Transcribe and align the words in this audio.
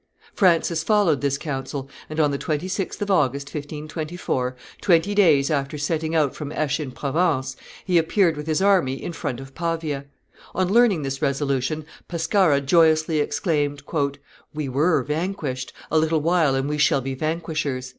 Francis 0.33 0.81
followed 0.81 1.21
this 1.21 1.37
counsel, 1.37 1.87
and 2.09 2.19
on 2.19 2.31
the 2.31 2.37
26th 2.39 3.03
of 3.03 3.11
August, 3.11 3.49
1524, 3.49 4.55
twenty 4.81 5.13
days 5.13 5.51
after 5.51 5.77
setting 5.77 6.15
out 6.15 6.33
from 6.35 6.51
Aix 6.53 6.79
in 6.79 6.89
Provence, 6.89 7.55
he 7.85 7.99
appeared 7.99 8.35
with 8.35 8.47
his 8.47 8.63
army 8.63 8.95
in 8.95 9.13
front 9.13 9.39
of 9.39 9.53
Pavia. 9.53 10.05
On 10.55 10.67
learning 10.73 11.03
this 11.03 11.21
resolution, 11.21 11.85
Pescara 12.07 12.61
joyously 12.61 13.19
exclaimed, 13.19 13.83
"We 14.55 14.67
were 14.67 15.03
vanquished; 15.03 15.71
a 15.91 15.99
little 15.99 16.19
while 16.21 16.55
and 16.55 16.67
we 16.67 16.79
shall 16.79 17.01
be 17.01 17.13
vanquishers." 17.13 17.89